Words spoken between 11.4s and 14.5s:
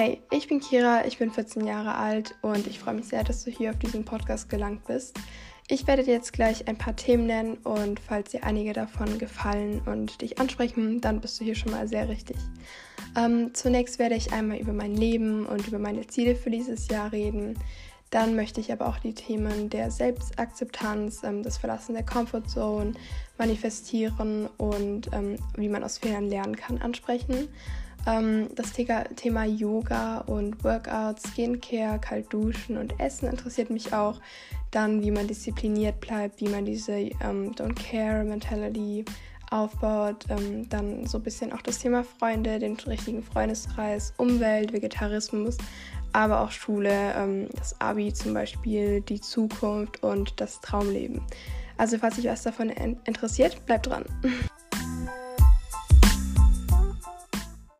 du hier schon mal sehr richtig. Ähm, zunächst werde ich